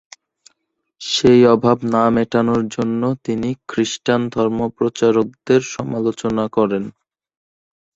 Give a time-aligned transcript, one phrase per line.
[1.01, 6.83] সেই অভাব না মেটানোর জন্য তিনি খ্রিস্টান ধর্মপ্রচারকদের সমালোচনা করেন।